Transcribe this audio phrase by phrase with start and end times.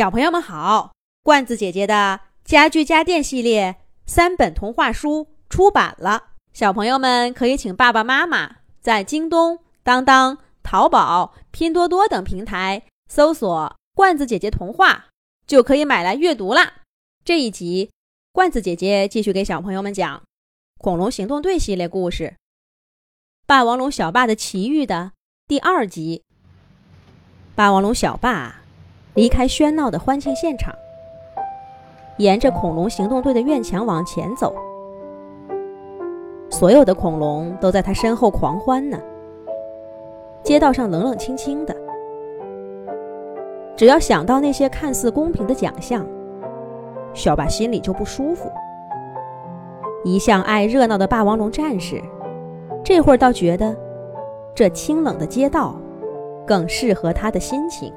[0.00, 15.08] 小朋友们好，罐子姐姐的家具家电系列三本童话书出版了，小朋友们可以请爸爸妈妈在京东、当当、淘宝、拼多多等平台搜索“罐子姐姐童话”，
[15.46, 16.76] 就可以买来阅读啦。
[17.22, 17.90] 这一集，
[18.32, 20.16] 罐子姐姐继续给小朋友们讲
[20.78, 22.24] 《恐龙行动队》系列故事
[23.46, 25.12] 《霸王龙小霸的奇遇》的
[25.46, 26.22] 第二集。
[27.54, 28.59] 霸王龙小霸。
[29.20, 30.74] 离开喧闹的欢庆现场，
[32.16, 34.54] 沿着恐龙行动队的院墙往前走。
[36.48, 38.98] 所有的恐龙都在他身后狂欢呢。
[40.42, 41.76] 街道上冷冷清清的，
[43.76, 46.02] 只要想到那些看似公平的奖项，
[47.12, 48.50] 小巴心里就不舒服。
[50.02, 52.02] 一向爱热闹的霸王龙战士，
[52.82, 53.76] 这会儿倒觉得
[54.54, 55.78] 这清冷的街道
[56.46, 57.92] 更适合他的心情。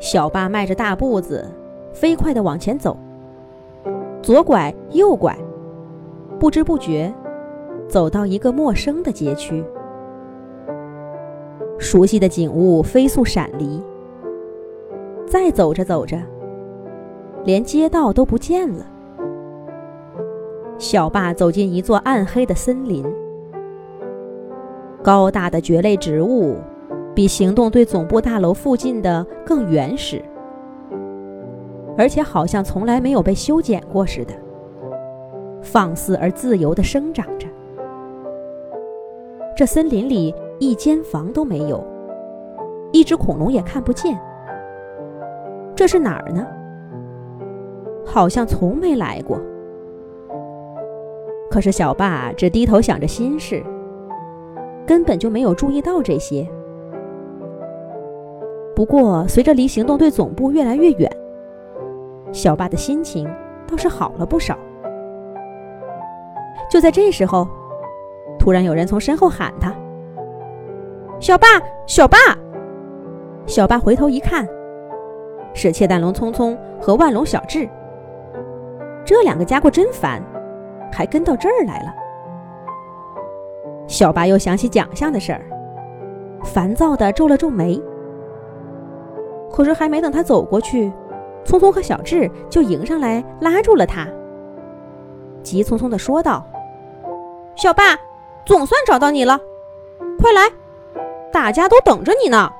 [0.00, 1.46] 小巴迈着大步子，
[1.92, 2.96] 飞快地往前走，
[4.22, 5.36] 左拐右拐，
[6.38, 7.12] 不知不觉
[7.86, 9.62] 走到一个陌生的街区。
[11.78, 13.82] 熟悉的景物飞速闪离，
[15.26, 16.18] 再走着走着，
[17.44, 18.86] 连街道都不见了。
[20.78, 23.04] 小巴走进一座暗黑的森林，
[25.02, 26.56] 高大的蕨类植物。
[27.14, 30.22] 比行动队总部大楼附近的更原始，
[31.98, 34.32] 而且好像从来没有被修剪过似的，
[35.60, 37.46] 放肆而自由地生长着。
[39.56, 41.84] 这森林里一间房都没有，
[42.92, 44.18] 一只恐龙也看不见。
[45.74, 46.46] 这是哪儿呢？
[48.06, 49.38] 好像从没来过。
[51.50, 53.62] 可是小霸只低头想着心事，
[54.86, 56.48] 根本就没有注意到这些。
[58.80, 61.10] 不过，随着离行动队总部越来越远，
[62.32, 63.30] 小巴的心情
[63.68, 64.56] 倒是好了不少。
[66.70, 67.46] 就在这时候，
[68.38, 69.70] 突然有人从身后喊他
[71.20, 71.46] ：“小巴，
[71.86, 72.16] 小巴！”
[73.44, 74.48] 小巴回头一看，
[75.52, 77.68] 是窃蛋龙聪聪和万龙小智。
[79.04, 80.22] 这两个家伙真烦，
[80.90, 81.94] 还跟到这儿来了。
[83.86, 85.42] 小巴又想起奖项的事儿，
[86.42, 87.78] 烦躁的皱了皱眉。
[89.52, 90.92] 可是还没等他走过去，
[91.44, 94.06] 聪聪和小智就迎上来拉住了他，
[95.42, 96.46] 急匆匆地说道
[97.56, 97.98] ：“小霸，
[98.46, 99.38] 总算找到你了，
[100.20, 100.42] 快来，
[101.32, 102.50] 大家都等着你呢。”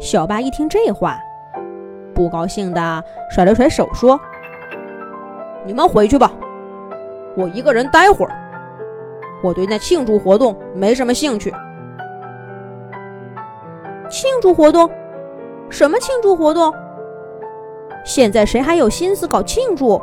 [0.00, 1.18] 小霸一听这话，
[2.14, 4.18] 不高兴地甩了甩手说
[5.66, 6.32] ：“你们回去吧，
[7.36, 8.32] 我一个人待会儿，
[9.42, 11.52] 我对那庆祝活动没什么兴趣。”
[14.38, 14.88] 庆祝活动？
[15.68, 16.72] 什么庆祝活动？
[18.04, 20.00] 现在谁还有心思搞庆祝？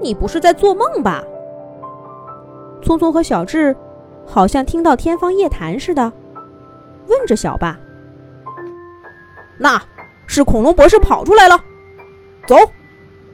[0.00, 1.22] 你不是在做梦吧？
[2.82, 3.76] 聪聪和小智
[4.26, 6.12] 好像听到天方夜谭似的，
[7.06, 7.78] 问着小霸
[9.56, 9.80] ：“那
[10.26, 11.56] 是恐龙博士跑出来了，
[12.48, 12.56] 走，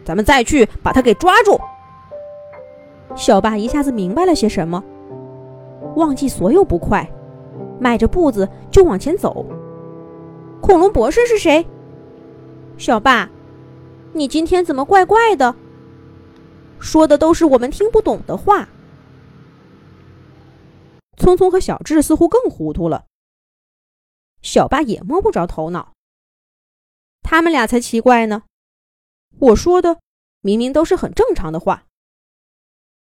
[0.04, 1.58] 咱们再去把他给抓住。”
[3.16, 4.84] 小霸一下子明白了些什么，
[5.94, 7.08] 忘记所有不快。
[7.78, 9.44] 迈着步子就往前走。
[10.66, 11.65] 恐龙博士是谁？
[12.77, 13.31] 小霸，
[14.12, 15.54] 你今天怎么怪怪的？
[16.81, 18.69] 说的都是我们听不懂的话。
[21.16, 23.06] 聪聪和小智似乎更糊涂了。
[24.43, 25.93] 小霸也摸不着头脑。
[27.22, 28.43] 他们俩才奇怪呢。
[29.38, 30.00] 我说的
[30.41, 31.84] 明明都是很正常的话，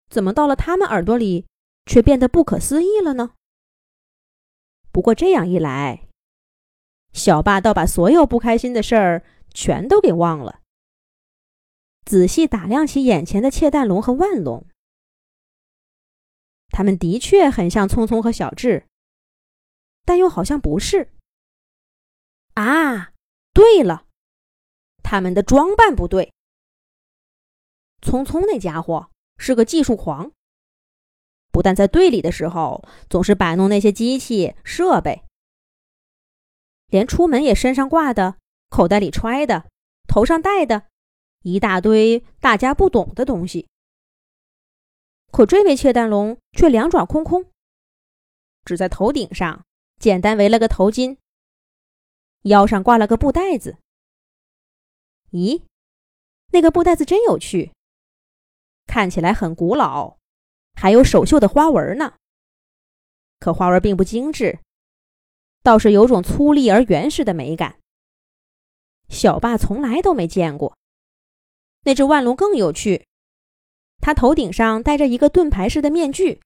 [0.10, 1.46] 怎么到了他们耳朵里
[1.86, 3.32] 却变得不可思议了呢？
[4.94, 6.08] 不过这样一来，
[7.12, 10.62] 小霸倒把所有不开心的事儿全都给忘了，
[12.06, 14.66] 仔细打量起眼前的窃蛋龙和万龙，
[16.70, 18.86] 他们的确很像聪聪和小智，
[20.06, 21.12] 但又好像不是。
[22.54, 23.14] 啊，
[23.54, 24.06] 对了，
[25.04, 26.32] 他们的装扮不对。
[28.02, 30.32] 聪聪那家伙是个技术狂。
[31.52, 35.24] 不但在队里的时候总是摆弄那些机器设备，
[36.90, 38.38] 连出门也身上挂的、
[38.70, 39.70] 口袋里揣的、
[40.08, 40.88] 头上戴的
[41.42, 43.68] 一大堆大家不懂的东西。
[45.32, 47.46] 可这位窃蛋龙却两爪空空，
[48.66, 49.64] 只在头顶上
[50.00, 51.18] 简单围了个头巾，
[52.44, 53.78] 腰上挂了个布袋子。
[55.32, 55.64] 咦，
[56.52, 57.72] 那个布袋子真有趣，
[58.88, 60.18] 看起来很古老。
[60.74, 62.16] 还有手绣的花纹呢，
[63.40, 64.60] 可花纹并不精致，
[65.62, 67.80] 倒是有种粗粝而原始的美感。
[69.10, 70.78] 小霸从来都没见过。
[71.84, 73.06] 那只万龙更有趣，
[74.00, 76.42] 它头顶上戴着一个盾牌式的面具，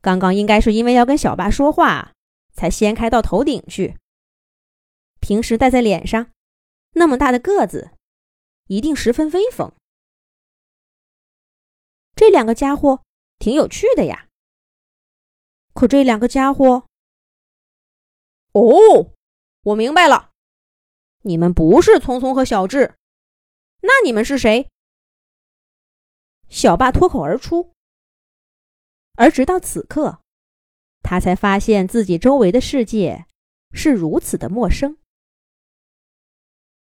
[0.00, 2.12] 刚刚应该是因为要跟小霸说话，
[2.52, 3.96] 才掀开到头顶去。
[5.20, 6.30] 平时戴在脸上，
[6.92, 7.90] 那么大的个子，
[8.68, 9.72] 一定十分威风。
[12.14, 13.02] 这两个家伙
[13.38, 14.28] 挺有趣的呀。
[15.72, 16.86] 可这两个家伙，
[18.54, 19.12] 哦，
[19.62, 20.30] 我明白了，
[21.22, 22.94] 你们不是聪聪和小智，
[23.80, 24.70] 那你们是谁？
[26.48, 27.72] 小霸脱口而出。
[29.16, 30.20] 而直到此刻，
[31.02, 33.26] 他才发现自己周围的世界
[33.72, 34.98] 是如此的陌生。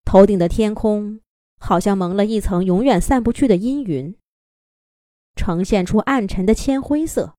[0.05, 1.21] 头顶的天空
[1.59, 4.15] 好像蒙了一层永远散不去的阴云，
[5.37, 7.35] 呈现出暗沉的铅灰色。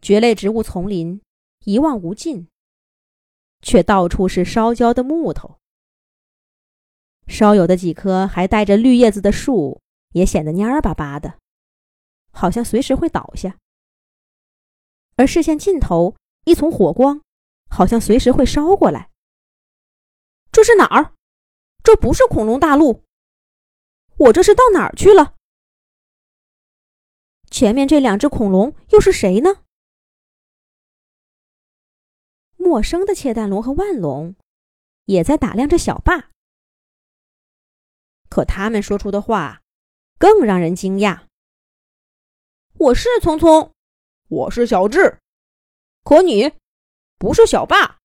[0.00, 1.20] 蕨类植物丛林
[1.64, 2.48] 一望无尽，
[3.62, 5.58] 却到处是烧焦的木头。
[7.26, 9.80] 稍有的几棵还带着绿叶子的树
[10.12, 11.38] 也显得蔫巴巴的，
[12.30, 13.58] 好像随时会倒下。
[15.16, 16.14] 而视线尽头
[16.44, 17.22] 一丛火光，
[17.68, 19.10] 好像随时会烧过来。
[20.52, 21.14] 这是哪儿？
[21.82, 23.02] 这不是恐龙大陆。
[24.16, 25.34] 我这是到哪儿去了？
[27.50, 29.64] 前面这两只恐龙又是谁呢？
[32.66, 34.34] 陌生的窃蛋龙和万龙
[35.04, 36.32] 也在打量着小霸，
[38.28, 39.62] 可他们说出的话
[40.18, 41.26] 更让人惊讶。
[42.76, 43.72] 我是聪聪，
[44.26, 45.20] 我是小智，
[46.02, 46.54] 可你
[47.18, 48.00] 不是小霸，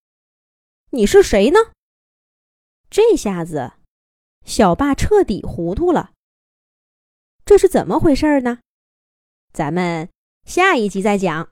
[0.92, 1.58] 你是谁呢？
[2.88, 3.74] 这下子，
[4.46, 6.12] 小霸彻底糊涂了。
[7.44, 8.60] 这是怎么回事呢？
[9.52, 10.08] 咱们
[10.46, 11.50] 下一集再讲。